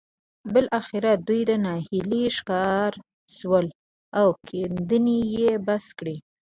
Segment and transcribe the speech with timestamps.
[0.53, 2.91] بالاخره دوی د ناهيلۍ ښکار
[3.37, 3.65] شول
[4.19, 6.15] او کيندنې يې بس کړې.